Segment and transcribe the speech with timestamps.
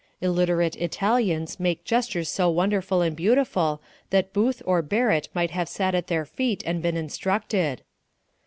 [0.19, 5.93] Illiterate Italians make gestures so wonderful and beautiful that Booth or Barrett might have sat
[5.93, 7.83] at their feet and been instructed.